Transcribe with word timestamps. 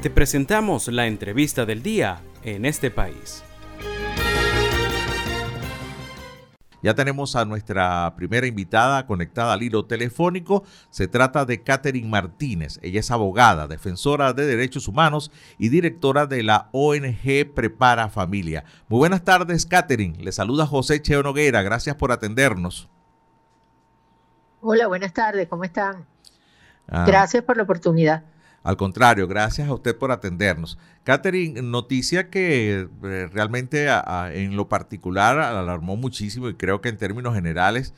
Te 0.00 0.10
presentamos 0.10 0.86
la 0.86 1.08
entrevista 1.08 1.66
del 1.66 1.82
día 1.82 2.20
en 2.44 2.64
este 2.64 2.88
país. 2.88 3.42
Ya 6.84 6.94
tenemos 6.94 7.34
a 7.34 7.44
nuestra 7.44 8.14
primera 8.14 8.46
invitada 8.46 9.04
conectada 9.06 9.54
al 9.54 9.64
hilo 9.64 9.86
telefónico. 9.86 10.62
Se 10.90 11.08
trata 11.08 11.44
de 11.44 11.64
Catherine 11.64 12.08
Martínez. 12.08 12.78
Ella 12.80 13.00
es 13.00 13.10
abogada, 13.10 13.66
defensora 13.66 14.32
de 14.34 14.46
derechos 14.46 14.86
humanos 14.86 15.32
y 15.58 15.68
directora 15.68 16.26
de 16.26 16.44
la 16.44 16.68
ONG 16.70 17.52
Prepara 17.52 18.08
Familia. 18.08 18.62
Muy 18.86 18.98
buenas 18.98 19.24
tardes, 19.24 19.66
Catherine. 19.66 20.16
Le 20.22 20.30
saluda 20.30 20.64
José 20.64 21.02
Cheo 21.02 21.24
Noguera. 21.24 21.62
Gracias 21.62 21.96
por 21.96 22.12
atendernos. 22.12 22.88
Hola, 24.60 24.86
buenas 24.86 25.12
tardes. 25.12 25.48
¿Cómo 25.48 25.64
están? 25.64 26.06
Ah. 26.86 27.04
Gracias 27.04 27.42
por 27.42 27.56
la 27.56 27.64
oportunidad. 27.64 28.22
Al 28.62 28.76
contrario, 28.76 29.26
gracias 29.28 29.68
a 29.68 29.74
usted 29.74 29.96
por 29.96 30.10
atendernos. 30.10 30.78
Catherine, 31.04 31.62
noticia 31.62 32.28
que 32.28 32.88
eh, 33.02 33.28
realmente 33.32 33.88
en 34.32 34.56
lo 34.56 34.68
particular 34.68 35.38
alarmó 35.38 35.96
muchísimo 35.96 36.48
y 36.48 36.54
creo 36.54 36.80
que 36.80 36.88
en 36.88 36.98
términos 36.98 37.34
generales, 37.34 37.94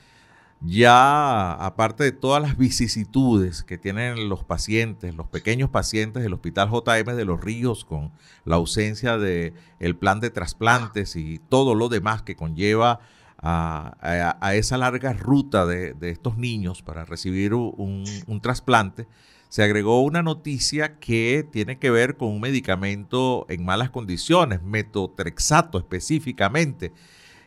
ya 0.60 1.54
aparte 1.54 2.04
de 2.04 2.12
todas 2.12 2.42
las 2.42 2.58
vicisitudes 2.58 3.64
que 3.64 3.78
tienen 3.78 4.28
los 4.28 4.44
pacientes, 4.44 5.14
los 5.14 5.26
pequeños 5.26 5.70
pacientes 5.70 6.22
del 6.22 6.34
Hospital 6.34 6.68
JM 6.70 7.16
de 7.16 7.24
los 7.24 7.40
Ríos 7.40 7.84
con 7.84 8.12
la 8.44 8.56
ausencia 8.56 9.16
del 9.16 9.54
el 9.78 9.96
plan 9.96 10.20
de 10.20 10.30
trasplantes 10.30 11.16
y 11.16 11.40
todo 11.48 11.74
lo 11.74 11.88
demás 11.88 12.22
que 12.22 12.36
conlleva 12.36 13.00
a, 13.42 14.52
esa 14.54 14.76
larga 14.76 15.14
ruta 15.14 15.64
de, 15.64 15.96
estos 16.02 16.36
niños 16.36 16.82
para 16.82 17.06
recibir 17.06 17.54
un, 17.54 18.04
un 18.26 18.40
trasplante, 18.40 19.08
se 19.50 19.64
agregó 19.64 20.02
una 20.02 20.22
noticia 20.22 21.00
que 21.00 21.44
tiene 21.50 21.80
que 21.80 21.90
ver 21.90 22.16
con 22.16 22.28
un 22.28 22.40
medicamento 22.40 23.46
en 23.48 23.64
malas 23.64 23.90
condiciones, 23.90 24.62
metotrexato 24.62 25.76
específicamente. 25.76 26.92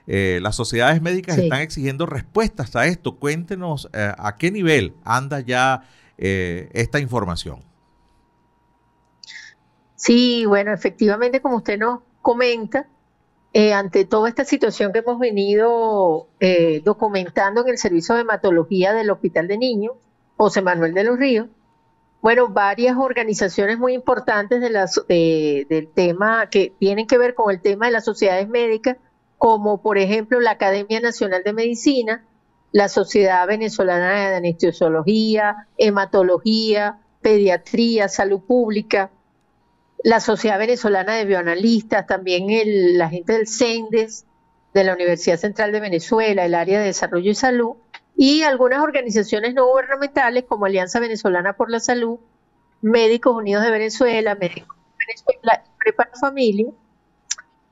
Eh, 0.05 0.39
las 0.41 0.57
sociedades 0.57 1.01
médicas 1.01 1.37
están 1.37 1.61
exigiendo 1.61 2.05
respuestas 2.05 2.75
a 2.75 2.87
esto. 2.87 3.15
Cuéntenos 3.15 3.89
eh, 3.93 4.11
a 4.17 4.35
qué 4.35 4.51
nivel 4.51 4.95
anda 5.05 5.39
ya 5.39 5.87
eh, 6.17 6.69
esta 6.73 6.99
información. 6.99 7.61
Sí, 9.95 10.43
bueno, 10.45 10.73
efectivamente, 10.73 11.41
como 11.41 11.55
usted 11.55 11.79
nos 11.79 12.01
comenta, 12.21 12.85
ante 13.75 14.03
toda 14.03 14.27
esta 14.27 14.43
situación 14.43 14.91
que 14.91 14.99
hemos 14.99 15.19
venido 15.19 16.27
documentando 16.83 17.61
en 17.61 17.69
el 17.69 17.77
Servicio 17.77 18.15
de 18.15 18.21
Hematología 18.21 18.93
del 18.93 19.11
Hospital 19.11 19.47
de 19.47 19.59
Niños, 19.59 19.93
José 20.35 20.63
Manuel 20.63 20.95
de 20.95 21.03
los 21.03 21.19
Ríos, 21.19 21.47
bueno, 22.23 22.47
varias 22.47 22.95
organizaciones 22.95 23.77
muy 23.77 23.93
importantes 23.93 24.61
de 24.61 24.69
las, 24.69 24.97
del 25.09 25.89
tema 25.93 26.47
que 26.49 26.73
tienen 26.79 27.05
que 27.05 27.17
ver 27.17 27.35
con 27.35 27.51
el 27.51 27.61
tema 27.61 27.87
de 27.87 27.91
las 27.91 28.05
sociedades 28.05 28.47
médicas, 28.47 28.95
como 29.37 29.81
por 29.81 29.97
ejemplo 29.97 30.39
la 30.39 30.51
Academia 30.51 31.01
Nacional 31.01 31.43
de 31.43 31.51
Medicina, 31.51 32.25
la 32.71 32.87
Sociedad 32.87 33.45
Venezolana 33.45 34.29
de 34.29 34.35
Anestesiología, 34.35 35.67
Hematología, 35.77 37.01
Pediatría, 37.21 38.07
Salud 38.07 38.39
Pública, 38.39 39.11
la 40.01 40.21
Sociedad 40.21 40.59
Venezolana 40.59 41.15
de 41.15 41.25
Bioanalistas, 41.25 42.07
también 42.07 42.49
el, 42.51 42.97
la 42.97 43.09
gente 43.09 43.33
del 43.33 43.49
CENDES, 43.49 44.25
de 44.73 44.83
la 44.85 44.93
Universidad 44.93 45.35
Central 45.35 45.73
de 45.73 45.81
Venezuela, 45.81 46.45
el 46.45 46.55
área 46.55 46.79
de 46.79 46.85
Desarrollo 46.85 47.31
y 47.31 47.35
Salud, 47.35 47.75
y 48.15 48.43
algunas 48.43 48.81
organizaciones 48.81 49.53
no 49.53 49.65
gubernamentales 49.67 50.45
como 50.45 50.65
Alianza 50.65 50.99
Venezolana 50.99 51.53
por 51.53 51.69
la 51.69 51.79
Salud, 51.79 52.19
Médicos 52.81 53.35
Unidos 53.35 53.63
de 53.63 53.71
Venezuela, 53.71 54.35
Médicos 54.35 54.75
de 54.99 55.05
Venezuela 55.07 55.63
y 55.65 55.69
Prepara 55.83 56.11
Familia. 56.19 56.67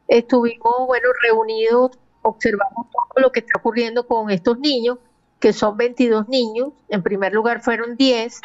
Estuvimos, 0.08 0.88
bueno, 0.88 1.08
reunidos, 1.22 1.98
observamos 2.22 2.88
todo 2.92 3.22
lo 3.22 3.32
que 3.32 3.42
está 3.42 3.60
ocurriendo 3.60 4.08
con 4.08 4.30
estos 4.30 4.60
niños, 4.60 4.98
que 5.40 5.54
son 5.54 5.78
22 5.78 6.28
niños, 6.28 6.70
en 6.90 7.02
primer 7.04 7.34
lugar 7.34 7.62
fueron 7.62 7.96
10 7.96 8.42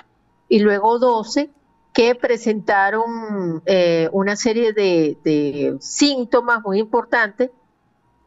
y 0.49 0.61
luego 0.61 0.99
12 0.99 1.51
que 1.93 2.15
presentaron 2.15 3.63
eh, 3.65 4.11
una 4.13 4.37
serie 4.37 4.75
de, 4.75 5.17
de 5.25 5.77
síntomas 5.81 6.63
muy 6.63 6.79
importantes, 6.79 7.51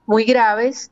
muy 0.07 0.23
graves, 0.23 0.91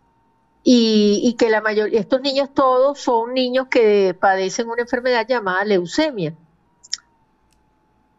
y, 0.69 1.33
que 1.39 1.49
la 1.49 1.61
mayoría, 1.61 1.97
estos 1.97 2.19
niños 2.19 2.49
todos 2.53 2.99
son 2.99 3.33
niños 3.33 3.67
que 3.69 4.13
padecen 4.19 4.67
una 4.67 4.81
enfermedad 4.81 5.25
llamada 5.25 5.63
leucemia. 5.63 6.35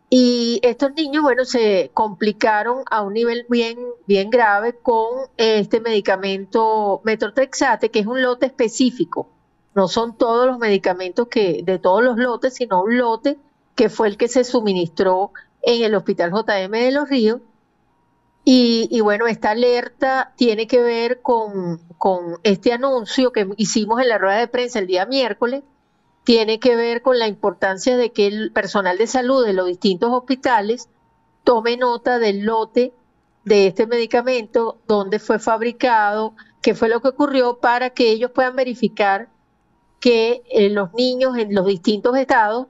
Y 0.08 0.58
estos 0.62 0.94
niños, 0.94 1.22
bueno, 1.22 1.44
se 1.44 1.90
complicaron 1.92 2.84
a 2.90 3.02
un 3.02 3.12
nivel 3.12 3.44
bien, 3.50 3.78
bien 4.06 4.30
grave 4.30 4.72
con 4.72 5.28
este 5.36 5.82
medicamento 5.82 7.02
metotrexate, 7.04 7.90
que 7.90 7.98
es 7.98 8.06
un 8.06 8.22
lote 8.22 8.46
específico. 8.46 9.28
No 9.74 9.86
son 9.86 10.16
todos 10.16 10.46
los 10.46 10.58
medicamentos 10.58 11.28
que, 11.28 11.62
de 11.62 11.78
todos 11.78 12.02
los 12.02 12.16
lotes, 12.16 12.54
sino 12.54 12.82
un 12.82 12.96
lote 12.96 13.36
que 13.74 13.90
fue 13.90 14.08
el 14.08 14.16
que 14.16 14.28
se 14.28 14.42
suministró 14.44 15.32
en 15.60 15.84
el 15.84 15.94
Hospital 15.94 16.30
JM 16.30 16.70
de 16.72 16.92
los 16.92 17.10
Ríos 17.10 17.42
y, 18.50 19.02
bueno, 19.02 19.26
esta 19.26 19.50
alerta 19.50 20.32
tiene 20.36 20.66
que 20.66 20.80
ver 20.80 21.20
con, 21.20 21.82
este 22.44 22.72
anuncio 22.72 23.30
que 23.30 23.46
hicimos 23.58 24.00
en 24.00 24.08
la 24.08 24.16
rueda 24.16 24.38
de 24.38 24.48
prensa 24.48 24.78
el 24.78 24.86
día 24.86 25.04
miércoles, 25.04 25.64
tiene 26.24 26.58
que 26.58 26.74
ver 26.74 27.02
con 27.02 27.18
la 27.18 27.28
importancia 27.28 27.98
de 27.98 28.10
que 28.10 28.26
el 28.26 28.50
personal 28.50 28.96
de 28.96 29.06
salud 29.06 29.44
de 29.44 29.52
los 29.52 29.66
distintos 29.66 30.10
hospitales 30.10 30.88
tome 31.44 31.76
nota 31.76 32.18
del 32.18 32.46
lote 32.46 32.94
de 33.44 33.66
este 33.66 33.86
medicamento, 33.86 34.78
dónde 34.86 35.18
fue 35.18 35.38
fabricado, 35.38 36.32
qué 36.62 36.74
fue 36.74 36.88
lo 36.88 37.02
que 37.02 37.08
ocurrió, 37.08 37.58
para 37.58 37.90
que 37.90 38.08
ellos 38.08 38.30
puedan 38.30 38.56
verificar 38.56 39.28
que 40.00 40.42
eh, 40.50 40.70
los 40.70 40.94
niños 40.94 41.36
en 41.36 41.54
los 41.54 41.66
distintos 41.66 42.16
estados 42.16 42.66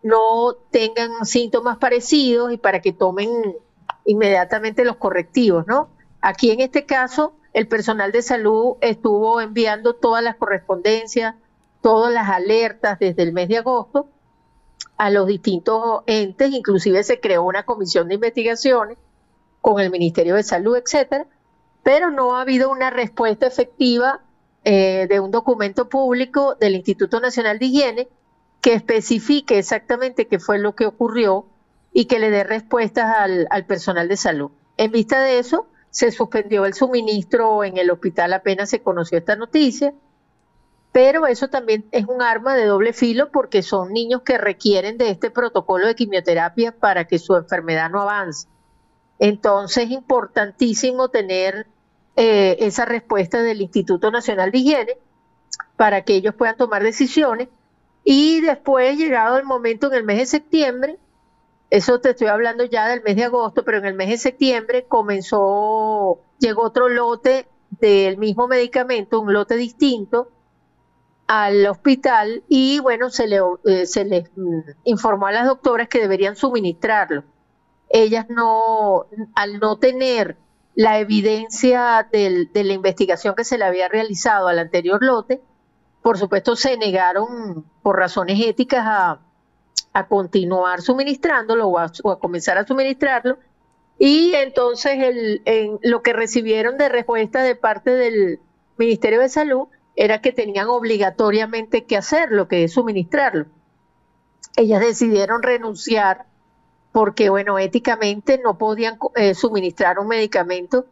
no 0.00 0.54
tengan 0.70 1.26
síntomas 1.26 1.78
parecidos 1.78 2.52
y 2.52 2.56
para 2.56 2.80
que 2.80 2.92
tomen 2.92 3.56
inmediatamente 4.08 4.86
los 4.86 4.96
correctivos, 4.96 5.66
¿no? 5.66 5.90
Aquí 6.22 6.50
en 6.50 6.60
este 6.60 6.86
caso, 6.86 7.34
el 7.52 7.68
personal 7.68 8.10
de 8.10 8.22
salud 8.22 8.76
estuvo 8.80 9.42
enviando 9.42 9.94
todas 9.94 10.24
las 10.24 10.36
correspondencias, 10.36 11.34
todas 11.82 12.10
las 12.12 12.30
alertas 12.30 12.98
desde 12.98 13.22
el 13.22 13.34
mes 13.34 13.48
de 13.48 13.58
agosto 13.58 14.08
a 14.96 15.10
los 15.10 15.26
distintos 15.26 16.04
entes, 16.06 16.50
inclusive 16.52 17.04
se 17.04 17.20
creó 17.20 17.42
una 17.42 17.64
comisión 17.64 18.08
de 18.08 18.14
investigaciones 18.14 18.96
con 19.60 19.78
el 19.78 19.90
Ministerio 19.90 20.36
de 20.36 20.42
Salud, 20.42 20.76
etcétera, 20.76 21.26
pero 21.82 22.10
no 22.10 22.34
ha 22.34 22.40
habido 22.40 22.70
una 22.70 22.88
respuesta 22.88 23.46
efectiva 23.46 24.22
eh, 24.64 25.06
de 25.06 25.20
un 25.20 25.30
documento 25.30 25.90
público 25.90 26.54
del 26.54 26.76
Instituto 26.76 27.20
Nacional 27.20 27.58
de 27.58 27.66
Higiene 27.66 28.08
que 28.62 28.72
especifique 28.72 29.58
exactamente 29.58 30.26
qué 30.26 30.38
fue 30.38 30.58
lo 30.58 30.74
que 30.74 30.86
ocurrió 30.86 31.44
y 31.98 32.04
que 32.04 32.20
le 32.20 32.30
dé 32.30 32.44
respuestas 32.44 33.12
al, 33.50 33.66
personal 33.66 34.06
de 34.06 34.16
salud. 34.16 34.52
En 34.76 34.92
vista 34.92 35.20
de 35.20 35.40
eso, 35.40 35.66
se 35.90 36.12
suspendió 36.12 36.64
el 36.64 36.72
suministro 36.72 37.64
en 37.64 37.76
el 37.76 37.90
hospital 37.90 38.34
apenas 38.34 38.70
se 38.70 38.84
conoció 38.84 39.18
esta 39.18 39.34
noticia, 39.34 39.92
pero 40.92 41.26
eso 41.26 41.48
también 41.48 41.86
es 41.90 42.06
un 42.06 42.22
arma 42.22 42.54
de 42.54 42.66
doble 42.66 42.92
filo 42.92 43.32
porque 43.32 43.64
son 43.64 43.92
niños 43.92 44.22
que 44.22 44.38
requieren 44.38 44.96
de 44.96 45.10
este 45.10 45.32
protocolo 45.32 45.88
de 45.88 45.96
quimioterapia 45.96 46.70
para 46.70 47.04
que 47.06 47.18
su 47.18 47.34
enfermedad 47.34 47.90
no 47.90 48.02
avance. 48.02 48.46
Entonces 49.18 49.86
es 49.86 49.90
importantísimo 49.90 51.08
tener 51.08 51.66
eh, 52.14 52.58
esa 52.60 52.84
respuesta 52.84 53.42
del 53.42 53.60
Instituto 53.60 54.12
Nacional 54.12 54.52
de 54.52 54.58
Higiene 54.58 54.98
para 55.76 56.02
que 56.02 56.14
ellos 56.14 56.36
puedan 56.36 56.56
tomar 56.56 56.84
decisiones 56.84 57.48
y 58.04 58.40
después, 58.40 58.96
llegado 58.96 59.36
el 59.36 59.44
momento 59.44 59.88
en 59.88 59.94
el 59.94 60.04
mes 60.04 60.18
de 60.18 60.26
septiembre, 60.26 60.96
eso 61.70 62.00
te 62.00 62.10
estoy 62.10 62.28
hablando 62.28 62.64
ya 62.64 62.88
del 62.88 63.02
mes 63.02 63.16
de 63.16 63.24
agosto, 63.24 63.64
pero 63.64 63.78
en 63.78 63.84
el 63.84 63.94
mes 63.94 64.08
de 64.08 64.18
septiembre 64.18 64.86
comenzó, 64.86 66.20
llegó 66.38 66.62
otro 66.62 66.88
lote 66.88 67.46
del 67.70 68.16
mismo 68.16 68.48
medicamento, 68.48 69.20
un 69.20 69.32
lote 69.32 69.56
distinto, 69.56 70.30
al 71.26 71.66
hospital 71.66 72.42
y 72.48 72.80
bueno, 72.80 73.10
se 73.10 73.26
le, 73.26 73.36
eh, 73.66 74.24
mm, 74.34 74.60
informó 74.84 75.26
a 75.26 75.32
las 75.32 75.46
doctoras 75.46 75.88
que 75.88 76.00
deberían 76.00 76.36
suministrarlo. 76.36 77.24
Ellas 77.90 78.26
no, 78.30 79.06
al 79.34 79.58
no 79.60 79.78
tener 79.78 80.38
la 80.74 80.98
evidencia 81.00 82.08
de 82.10 82.48
la 82.54 82.72
investigación 82.72 83.34
que 83.34 83.44
se 83.44 83.58
le 83.58 83.64
había 83.64 83.88
realizado 83.88 84.48
al 84.48 84.58
anterior 84.58 85.02
lote, 85.02 85.42
por 86.02 86.16
supuesto 86.16 86.56
se 86.56 86.78
negaron 86.78 87.64
por 87.82 87.98
razones 87.98 88.40
éticas 88.40 88.84
a, 88.86 89.20
a 89.92 90.06
continuar 90.06 90.82
suministrándolo 90.82 91.68
o 91.68 91.78
a, 91.78 91.90
comenzar 92.20 92.58
a 92.58 92.66
suministrarlo. 92.66 93.38
Y 93.98 94.32
entonces 94.34 95.40
lo 95.82 96.02
que 96.02 96.12
recibieron 96.12 96.78
de 96.78 96.88
respuesta 96.88 97.42
de 97.42 97.56
parte 97.56 97.90
del 97.90 98.40
Ministerio 98.76 99.20
de 99.20 99.28
Salud 99.28 99.66
era 99.96 100.20
que 100.20 100.32
tenían 100.32 100.68
obligatoriamente 100.68 101.84
que 101.84 101.96
hacerlo, 101.96 102.46
que 102.46 102.64
es 102.64 102.72
suministrarlo. 102.72 103.46
Ellas 104.56 104.80
decidieron 104.80 105.42
renunciar 105.42 106.26
porque, 106.92 107.28
bueno, 107.28 107.58
éticamente 107.58 108.40
no 108.42 108.58
podían 108.58 108.98
eh, 109.16 109.34
suministrar 109.34 109.98
un 109.98 110.08
medicamento 110.08 110.86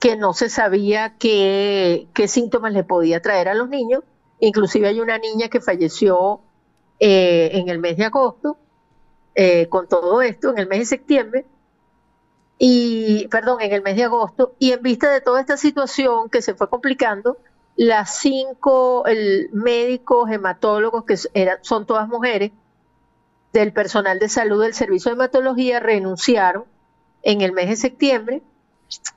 que 0.00 0.16
no 0.16 0.32
se 0.32 0.48
sabía 0.48 1.14
qué, 1.18 2.08
qué, 2.14 2.28
síntomas 2.28 2.72
le 2.72 2.84
podía 2.84 3.20
traer 3.22 3.48
a 3.48 3.54
los 3.54 3.68
niños. 3.68 4.02
Inclusive 4.40 4.88
hay 4.88 5.00
una 5.00 5.18
niña 5.18 5.48
que 5.48 5.60
falleció 5.60 6.40
eh, 7.00 7.50
en 7.52 7.68
el 7.68 7.78
mes 7.78 7.96
de 7.96 8.04
agosto 8.04 8.56
eh, 9.34 9.68
con 9.68 9.86
todo 9.86 10.20
esto, 10.20 10.50
en 10.50 10.58
el 10.58 10.66
mes 10.66 10.80
de 10.80 10.84
septiembre, 10.86 11.46
y, 12.58 13.28
perdón, 13.28 13.60
en 13.60 13.72
el 13.72 13.82
mes 13.82 13.94
de 13.94 14.02
agosto, 14.02 14.56
y 14.58 14.72
en 14.72 14.82
vista 14.82 15.12
de 15.12 15.20
toda 15.20 15.40
esta 15.40 15.56
situación 15.56 16.28
que 16.28 16.42
se 16.42 16.54
fue 16.54 16.68
complicando, 16.68 17.38
las 17.76 18.16
cinco 18.16 19.06
el, 19.06 19.48
médicos, 19.52 20.28
hematólogos, 20.28 21.04
que 21.04 21.14
eran, 21.34 21.58
son 21.62 21.86
todas 21.86 22.08
mujeres, 22.08 22.50
del 23.52 23.72
personal 23.72 24.18
de 24.18 24.28
salud 24.28 24.60
del 24.60 24.74
servicio 24.74 25.10
de 25.10 25.14
hematología 25.14 25.78
renunciaron 25.78 26.64
en 27.22 27.40
el 27.40 27.52
mes 27.52 27.68
de 27.68 27.76
septiembre. 27.76 28.42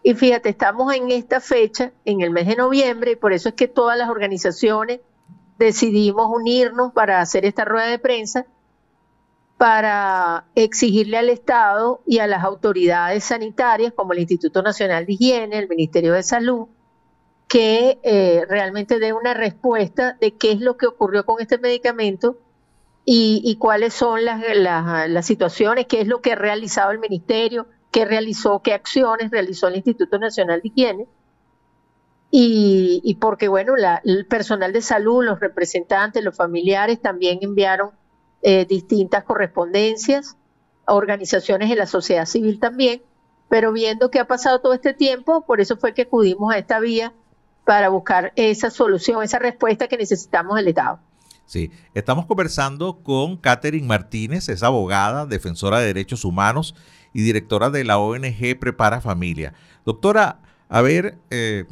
Y 0.04 0.14
fíjate, 0.14 0.50
estamos 0.50 0.94
en 0.94 1.10
esta 1.10 1.40
fecha, 1.40 1.94
en 2.06 2.22
el 2.22 2.30
mes 2.30 2.46
de 2.46 2.56
noviembre, 2.58 3.14
y 3.14 3.16
por 3.16 3.34
eso 3.34 3.50
es 3.50 3.56
que 3.56 3.68
todas 3.68 3.98
las 3.98 4.10
organizaciones 4.10 5.00
decidimos 5.66 6.28
unirnos 6.30 6.94
para 6.94 7.22
hacer 7.22 7.46
esta 7.46 7.66
rueda 7.66 7.88
de 7.88 8.00
prensa 8.00 8.46
para 9.62 10.46
exigirle 10.56 11.18
al 11.18 11.30
Estado 11.30 12.02
y 12.08 12.18
a 12.18 12.26
las 12.26 12.44
autoridades 12.44 13.26
sanitarias, 13.26 13.94
como 13.94 14.14
el 14.14 14.20
Instituto 14.20 14.64
Nacional 14.64 15.06
de 15.06 15.14
Higiene, 15.14 15.60
el 15.60 15.70
Ministerio 15.70 16.14
de 16.14 16.24
Salud, 16.24 16.68
que 17.48 18.00
eh, 18.02 18.44
realmente 18.50 18.98
dé 18.98 19.14
una 19.14 19.36
respuesta 19.36 20.18
de 20.20 20.32
qué 20.32 20.54
es 20.54 20.62
lo 20.62 20.78
que 20.78 20.88
ocurrió 20.88 21.26
con 21.26 21.40
este 21.42 21.60
medicamento 21.60 22.40
y, 23.06 23.56
cuáles 23.60 23.94
son 23.94 24.26
las, 24.26 24.42
las, 24.56 25.26
situaciones, 25.28 25.86
qué 25.86 26.02
es 26.02 26.08
lo 26.08 26.22
que 26.22 26.32
ha 26.32 26.36
realizado 26.36 26.90
el 26.90 26.98
ministerio, 26.98 27.68
qué 27.92 28.06
realizó, 28.06 28.64
qué 28.64 28.74
acciones 28.74 29.30
realizó 29.30 29.68
el 29.68 29.76
Instituto 29.76 30.18
Nacional 30.18 30.62
de 30.64 30.70
Higiene. 30.70 31.08
Y, 32.34 33.18
porque, 33.20 33.50
bueno, 33.50 33.74
el 34.06 34.26
personal 34.26 34.72
de 34.72 34.82
salud, 34.82 35.24
los 35.24 35.42
representantes, 35.42 36.24
los 36.24 36.36
familiares 36.36 37.02
también 37.02 37.40
enviaron 37.42 37.90
eh, 38.42 38.66
distintas 38.66 39.26
correspondencias, 39.26 40.38
organizaciones 40.86 41.70
de 41.70 41.76
la 41.76 41.86
sociedad 41.86 42.26
civil 42.26 42.60
también, 42.60 43.02
pero 43.50 43.74
viendo 43.74 44.10
que 44.10 44.20
ha 44.20 44.28
pasado 44.28 44.62
todo 44.62 44.74
este 44.74 44.94
tiempo, 44.94 45.46
por 45.46 45.60
eso 45.60 45.76
fue 45.76 45.94
que 45.94 46.04
acudimos 46.04 46.54
a 46.54 46.58
esta 46.58 46.80
vía 46.80 47.14
para 47.66 47.90
buscar 47.90 48.32
esa 48.38 48.70
solución, 48.70 49.22
esa 49.24 49.38
respuesta 49.38 49.90
que 49.90 49.98
necesitamos 49.98 50.56
del 50.56 50.70
Estado. 50.70 51.00
Sí, 51.46 51.70
estamos 51.94 52.28
conversando 52.28 53.04
con 53.04 53.36
Catherine 53.36 53.86
Martínez, 53.86 54.48
es 54.48 54.64
abogada, 54.64 55.26
defensora 55.26 55.80
de 55.80 55.88
derechos 55.88 56.24
humanos 56.24 56.76
y 57.14 57.24
directora 57.24 57.70
de 57.70 57.84
la 57.84 57.98
ONG 57.98 58.58
Prepara 58.58 59.02
Familia. 59.02 59.54
Doctora, 59.84 60.40
a 60.70 60.82
ver, 60.82 61.18
eh, 61.30 61.66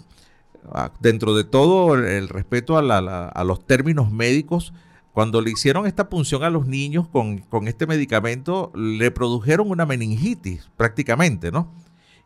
dentro 1.00 1.36
de 1.36 1.44
todo 1.44 1.96
el 1.96 2.30
respeto 2.30 2.78
a, 2.78 3.44
los 3.44 3.66
términos 3.66 4.12
médicos, 4.12 4.74
cuando 5.14 5.42
le 5.42 5.52
hicieron 5.52 5.86
esta 5.86 6.10
punción 6.10 6.44
a 6.44 6.50
los 6.50 6.68
niños 6.68 7.08
con, 7.08 7.44
este 7.68 7.88
medicamento, 7.88 8.72
le 8.76 9.12
produjeron 9.12 9.70
una 9.70 9.86
meningitis 9.86 10.70
prácticamente, 10.78 11.52
¿no? 11.52 11.72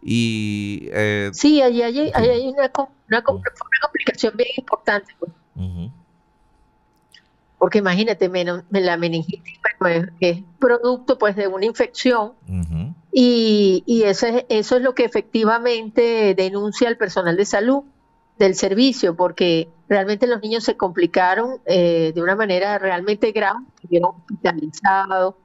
Y, 0.02 0.90
eh, 0.92 1.30
sí, 1.34 1.62
ahí 1.62 1.82
hay, 1.82 2.12
una, 3.08 3.22
complicación 3.24 4.34
bien 4.36 4.50
importante. 4.58 5.16
Pues. 5.18 5.32
Porque 7.58 7.78
imagínate, 7.78 8.30
la 8.72 8.98
meningitis 8.98 9.58
pues, 9.80 10.08
es 10.20 10.40
producto 10.60 11.18
pues 11.18 11.38
de 11.38 11.48
una 11.48 11.66
infección 11.66 12.34
y, 13.14 14.04
eso, 14.06 14.28
es, 14.28 14.46
eso 14.50 14.76
es 14.76 14.82
lo 14.82 14.94
que 14.94 15.06
efectivamente 15.06 16.36
denuncia 16.36 16.90
el 16.90 16.98
personal 16.98 17.38
de 17.38 17.46
salud 17.46 17.84
del 18.44 18.56
servicio, 18.56 19.16
porque 19.16 19.70
realmente 19.88 20.28
los 20.28 20.42
niños 20.42 20.64
se 20.64 20.78
complicaron 20.78 21.62
eh, 21.66 22.12
de 22.14 22.22
una 22.22 22.36
manera 22.36 22.78
realmente 22.78 23.32
grave, 23.32 23.60
estuvieron 23.76 24.16
hospitalizados 24.16 25.36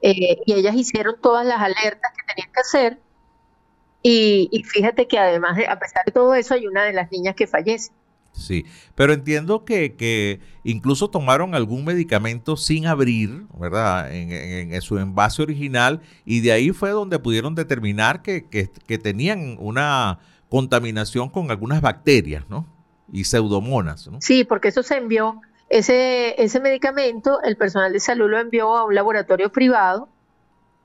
eh, 0.00 0.40
y 0.46 0.52
ellas 0.52 0.74
hicieron 0.74 1.16
todas 1.20 1.46
las 1.46 1.60
alertas 1.60 2.12
que 2.16 2.34
tenían 2.34 2.52
que 2.52 2.60
hacer 2.60 2.98
y, 4.06 4.62
fíjate 4.66 5.08
que 5.08 5.18
además, 5.18 5.56
de, 5.56 5.66
a 5.66 5.78
pesar 5.78 6.04
de 6.04 6.12
todo 6.12 6.34
eso, 6.34 6.52
hay 6.52 6.66
una 6.66 6.84
de 6.84 6.92
las 6.92 7.10
niñas 7.10 7.34
que 7.34 7.46
fallece. 7.46 7.90
Sí, 8.32 8.66
pero 8.94 9.14
entiendo 9.14 9.64
que, 9.64 10.40
incluso 10.62 11.08
tomaron 11.08 11.54
algún 11.54 11.86
medicamento 11.86 12.58
sin 12.58 12.86
abrir, 12.86 13.46
¿verdad? 13.58 14.14
En, 14.14 14.78
su 14.82 14.98
envase 14.98 15.40
original 15.40 16.02
y 16.26 16.40
de 16.40 16.52
ahí 16.52 16.72
fue 16.72 16.90
donde 16.90 17.18
pudieron 17.18 17.54
determinar 17.54 18.20
que, 18.20 18.42
tenían 19.02 19.56
una 19.58 20.18
contaminación 20.54 21.30
con 21.30 21.50
algunas 21.50 21.80
bacterias, 21.80 22.48
¿no? 22.48 22.64
Y 23.12 23.24
pseudomonas, 23.24 24.06
¿no? 24.06 24.20
Sí, 24.20 24.44
porque 24.44 24.68
eso 24.68 24.84
se 24.84 24.96
envió, 24.96 25.40
ese, 25.68 26.40
ese 26.40 26.60
medicamento, 26.60 27.42
el 27.42 27.56
personal 27.56 27.92
de 27.92 27.98
salud 27.98 28.30
lo 28.30 28.38
envió 28.38 28.76
a 28.76 28.84
un 28.84 28.94
laboratorio 28.94 29.50
privado 29.50 30.08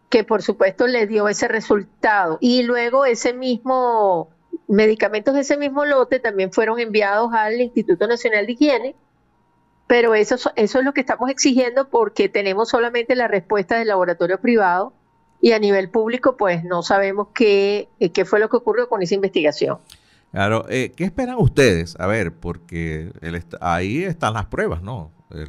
que 0.09 0.23
por 0.23 0.41
supuesto 0.41 0.87
le 0.87 1.05
dio 1.05 1.29
ese 1.29 1.47
resultado 1.47 2.39
y 2.41 2.63
luego 2.63 3.05
ese 3.05 3.31
mismo 3.31 4.31
medicamentos 4.67 5.35
de 5.35 5.41
ese 5.41 5.55
mismo 5.55 5.85
lote 5.85 6.19
también 6.19 6.51
fueron 6.51 6.79
enviados 6.79 7.31
al 7.31 7.61
Instituto 7.61 8.07
Nacional 8.07 8.47
de 8.47 8.53
Higiene, 8.53 8.95
pero 9.85 10.15
eso, 10.15 10.51
eso 10.55 10.79
es 10.79 10.83
lo 10.83 10.93
que 10.95 11.01
estamos 11.01 11.29
exigiendo 11.29 11.89
porque 11.89 12.27
tenemos 12.27 12.69
solamente 12.69 13.15
la 13.15 13.27
respuesta 13.27 13.77
del 13.77 13.89
laboratorio 13.89 14.41
privado 14.41 14.93
y 15.41 15.51
a 15.51 15.59
nivel 15.59 15.89
público 15.89 16.37
pues 16.37 16.63
no 16.63 16.83
sabemos 16.83 17.29
qué, 17.33 17.89
eh, 17.99 18.11
qué 18.11 18.25
fue 18.25 18.39
lo 18.39 18.49
que 18.49 18.57
ocurrió 18.57 18.89
con 18.89 19.01
esa 19.01 19.15
investigación. 19.15 19.77
Claro, 20.31 20.65
eh, 20.69 20.91
¿qué 20.95 21.05
esperan 21.05 21.37
ustedes? 21.39 21.95
A 21.99 22.05
ver, 22.05 22.33
porque 22.33 23.11
ahí 23.61 24.03
están 24.03 24.33
las 24.33 24.45
pruebas, 24.45 24.83
¿no? 24.83 25.11
Eh, 25.31 25.45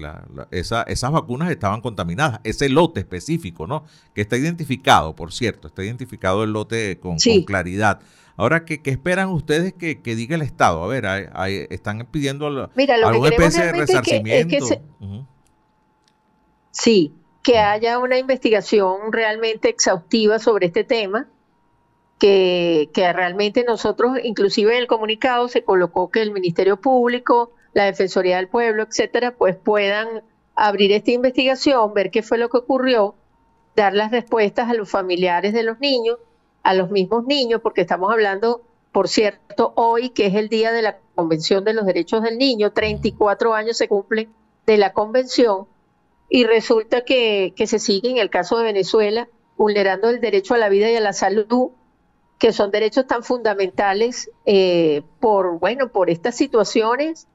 esas 0.53 1.11
vacunas 1.11 1.51
estaban 1.51 1.81
contaminadas, 1.81 2.41
ese 2.45 2.69
lote 2.69 3.01
específico, 3.01 3.67
¿no? 3.67 3.85
Que 4.15 4.23
está 4.23 4.37
identificado, 4.37 5.15
por 5.15 5.33
cierto, 5.33 5.69
está 5.69 5.85
identificado 5.85 6.45
el 6.45 6.53
lote 6.53 6.99
con, 6.99 7.17
con 7.19 7.43
claridad. 7.43 8.01
Ahora, 8.37 8.65
¿qué, 8.65 8.81
esperan 8.85 9.29
ustedes 9.29 9.75
que, 9.75 10.01
diga 10.03 10.35
el 10.35 10.41
Estado? 10.43 10.83
A 10.83 10.87
ver, 10.87 11.05
están 11.71 12.07
pidiendo 12.11 12.47
alguna 12.47 13.29
especie 13.29 13.65
de 13.65 13.73
resarcimiento. 13.73 14.67
Sí, 16.71 17.13
que 17.43 17.59
haya 17.59 17.99
una 17.99 18.19
investigación 18.19 19.13
realmente 19.13 19.69
exhaustiva 19.69 20.39
sobre 20.39 20.67
este 20.67 20.85
tema, 20.85 21.29
que, 22.19 22.91
realmente 22.95 23.65
nosotros, 23.65 24.19
inclusive 24.23 24.73
en 24.73 24.83
el 24.83 24.87
comunicado 24.87 25.49
se 25.49 25.65
colocó 25.65 26.11
que 26.11 26.21
el 26.21 26.33
Ministerio 26.33 26.79
Público, 26.79 27.53
la 27.73 27.85
Defensoría 27.85 28.37
del 28.37 28.49
Pueblo, 28.49 28.83
etcétera, 28.83 29.35
pues 29.37 29.57
puedan 29.57 30.23
abrir 30.55 30.93
esta 30.93 31.13
investigación, 31.13 31.95
ver 31.95 32.11
qué 32.11 32.23
fue 32.23 32.37
lo 32.37 32.51
que 32.51 32.59
ocurrió, 32.59 33.15
dar 33.75 33.95
las 33.95 34.11
respuestas 34.11 34.69
a 34.69 34.75
los 34.75 34.91
familiares 34.91 35.55
de 35.55 35.63
los 35.63 35.81
niños 35.81 36.19
a 36.63 36.75
los 36.75 36.91
mismos 36.91 37.27
niños, 37.27 37.61
porque 37.63 37.81
estamos 37.81 38.13
hablando, 38.13 38.63
por 38.93 39.09
cierto, 39.09 39.73
hoy 39.77 40.11
que 40.11 40.27
es 40.27 40.35
el 40.35 40.49
día 40.49 40.73
de 40.73 40.83
la 40.83 40.99
Convención 41.15 41.65
de 41.65 41.75
los 41.75 41.87
Derechos 41.87 42.23
del 42.23 42.39
Niño, 42.39 42.73
34 42.73 43.55
años 43.55 43.77
se 43.77 43.89
cumplen 43.89 44.33
de 44.67 44.79
la 44.79 44.93
Convención, 44.93 45.67
y 46.31 46.45
resulta 46.45 47.05
que, 47.05 47.53
se 47.57 47.79
sigue 47.81 48.09
en 48.09 48.17
el 48.17 48.31
caso 48.31 48.57
de 48.57 48.65
Venezuela 48.65 49.29
vulnerando 49.57 50.09
el 50.09 50.21
derecho 50.21 50.55
a 50.55 50.59
la 50.59 50.69
vida 50.71 50.89
y 50.89 50.95
a 50.95 51.01
la 51.01 51.13
salud, 51.13 51.73
que 52.39 52.53
son 52.53 52.71
derechos 52.71 53.07
tan 53.07 53.25
fundamentales 53.25 54.31
eh, 54.47 55.03
por, 55.19 55.59
bueno, 55.59 55.91
por 55.91 56.09
estas 56.09 56.37
situaciones 56.37 57.27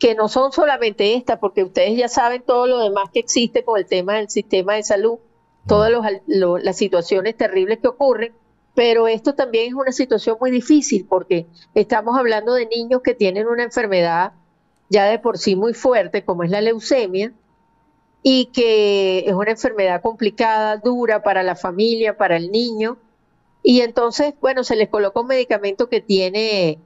que 0.00 0.14
no 0.14 0.28
son 0.28 0.50
solamente 0.50 1.14
esta, 1.14 1.38
porque 1.38 1.62
ustedes 1.62 1.96
ya 1.96 2.08
saben 2.08 2.42
todo 2.42 2.66
lo 2.66 2.78
demás 2.78 3.10
que 3.12 3.20
existe 3.20 3.64
con 3.64 3.78
el 3.78 3.86
tema 3.86 4.14
del 4.14 4.30
sistema 4.30 4.74
de 4.74 4.82
salud, 4.82 5.18
todas 5.66 5.92
las 6.26 6.76
situaciones 6.76 7.36
terribles 7.36 7.78
que 7.78 7.88
ocurren, 7.88 8.32
pero 8.74 9.08
esto 9.08 9.34
también 9.34 9.68
es 9.68 9.74
una 9.74 9.92
situación 9.92 10.38
muy 10.40 10.50
difícil 10.50 11.04
porque 11.06 11.46
estamos 11.74 12.16
hablando 12.16 12.54
de 12.54 12.66
niños 12.66 13.02
que 13.02 13.14
tienen 13.14 13.46
una 13.46 13.64
enfermedad 13.64 14.32
ya 14.88 15.04
de 15.04 15.18
por 15.18 15.36
sí 15.36 15.54
muy 15.54 15.74
fuerte, 15.74 16.24
como 16.24 16.44
es 16.44 16.50
la 16.50 16.60
leucemia, 16.60 17.32
y 18.22 18.46
que 18.46 19.20
es 19.26 19.32
una 19.32 19.50
enfermedad 19.50 20.02
complicada, 20.02 20.76
dura 20.76 21.22
para 21.22 21.42
la 21.42 21.54
familia, 21.54 22.16
para 22.16 22.36
el 22.36 22.50
niño. 22.50 22.98
Y 23.62 23.80
entonces, 23.80 24.34
bueno, 24.40 24.64
se 24.64 24.76
les 24.76 24.88
coloca 24.88 25.20
un 25.20 25.28
medicamento 25.28 25.88
que 25.88 26.00
tiene, 26.00 26.78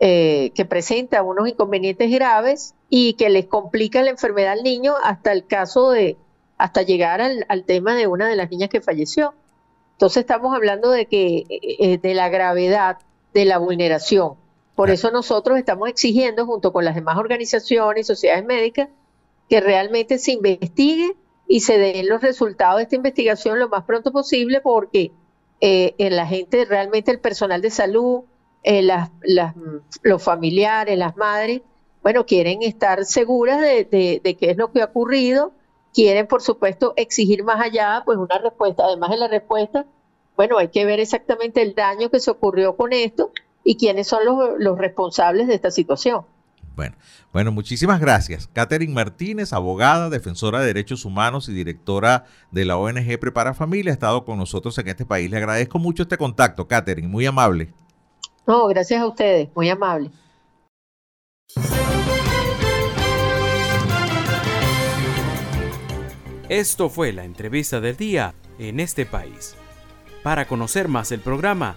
eh, 0.00 0.52
que 0.54 0.64
presenta 0.64 1.22
unos 1.22 1.48
inconvenientes 1.48 2.10
graves 2.10 2.74
y 2.88 3.14
que 3.14 3.30
les 3.30 3.46
complica 3.46 4.02
la 4.02 4.10
enfermedad 4.10 4.52
al 4.52 4.62
niño 4.62 4.94
hasta 5.02 5.32
el 5.32 5.46
caso 5.46 5.90
de, 5.90 6.16
hasta 6.58 6.82
llegar 6.82 7.20
al 7.20 7.64
tema 7.64 7.94
de 7.94 8.06
una 8.06 8.28
de 8.28 8.36
las 8.36 8.50
niñas 8.50 8.70
que 8.70 8.80
falleció. 8.80 9.34
Entonces 9.96 10.20
estamos 10.20 10.54
hablando 10.54 10.90
de 10.90 11.06
que 11.06 11.46
eh, 11.48 11.96
de 11.96 12.14
la 12.14 12.28
gravedad 12.28 12.98
de 13.32 13.46
la 13.46 13.56
vulneración. 13.56 14.34
Por 14.74 14.90
eso 14.90 15.10
nosotros 15.10 15.58
estamos 15.58 15.88
exigiendo, 15.88 16.44
junto 16.44 16.70
con 16.70 16.84
las 16.84 16.94
demás 16.94 17.16
organizaciones 17.16 18.02
y 18.02 18.04
sociedades 18.04 18.44
médicas, 18.44 18.90
que 19.48 19.60
realmente 19.60 20.18
se 20.18 20.32
investigue 20.32 21.16
y 21.48 21.60
se 21.60 21.78
den 21.78 22.08
los 22.08 22.20
resultados 22.20 22.78
de 22.78 22.84
esta 22.84 22.96
investigación 22.96 23.58
lo 23.58 23.68
más 23.68 23.84
pronto 23.84 24.10
posible 24.12 24.60
porque 24.60 25.12
eh, 25.60 25.94
la 25.98 26.26
gente, 26.26 26.64
realmente 26.64 27.10
el 27.10 27.20
personal 27.20 27.62
de 27.62 27.70
salud, 27.70 28.24
eh, 28.62 28.82
las, 28.82 29.10
los 30.02 30.22
familiares, 30.22 30.98
las 30.98 31.16
madres, 31.16 31.62
bueno, 32.02 32.26
quieren 32.26 32.62
estar 32.62 33.04
seguras 33.04 33.60
de, 33.60 33.84
de, 34.22 34.36
qué 34.36 34.50
es 34.50 34.56
lo 34.56 34.70
que 34.70 34.82
ha 34.82 34.86
ocurrido, 34.86 35.52
quieren, 35.92 36.26
por 36.26 36.42
supuesto, 36.42 36.92
exigir 36.96 37.42
más 37.42 37.60
allá, 37.60 38.02
pues 38.04 38.18
una 38.18 38.38
respuesta. 38.38 38.84
Además 38.84 39.10
de 39.10 39.16
la 39.16 39.28
respuesta, 39.28 39.86
bueno, 40.36 40.58
hay 40.58 40.68
que 40.68 40.84
ver 40.84 41.00
exactamente 41.00 41.62
el 41.62 41.74
daño 41.74 42.10
que 42.10 42.20
se 42.20 42.30
ocurrió 42.30 42.76
con 42.76 42.92
esto 42.92 43.32
y 43.64 43.76
quiénes 43.76 44.06
son 44.06 44.24
los, 44.24 44.50
los 44.58 44.78
responsables 44.78 45.48
de 45.48 45.54
esta 45.54 45.70
situación. 45.70 46.24
Bueno, 46.76 46.94
bueno, 47.32 47.52
muchísimas 47.52 48.00
gracias. 48.00 48.50
Catherine 48.52 48.92
Martínez, 48.92 49.54
abogada, 49.54 50.10
defensora 50.10 50.60
de 50.60 50.66
derechos 50.66 51.06
humanos 51.06 51.48
y 51.48 51.54
directora 51.54 52.26
de 52.50 52.66
la 52.66 52.76
ONG 52.76 53.18
Prepara 53.18 53.54
Familia, 53.54 53.92
ha 53.92 53.94
estado 53.94 54.26
con 54.26 54.38
nosotros 54.38 54.76
en 54.76 54.88
este 54.88 55.06
país. 55.06 55.30
Le 55.30 55.38
agradezco 55.38 55.78
mucho 55.78 56.02
este 56.02 56.18
contacto, 56.18 56.68
Catherine, 56.68 57.08
muy 57.08 57.24
amable. 57.24 57.72
No, 58.46 58.66
gracias 58.68 59.00
a 59.00 59.06
ustedes, 59.06 59.48
muy 59.56 59.70
amable. 59.70 60.10
Esto 66.50 66.90
fue 66.90 67.12
la 67.12 67.24
entrevista 67.24 67.80
del 67.80 67.96
día 67.96 68.34
en 68.58 68.80
este 68.80 69.06
país. 69.06 69.56
Para 70.22 70.46
conocer 70.46 70.88
más 70.88 71.10
el 71.10 71.20
programa, 71.20 71.76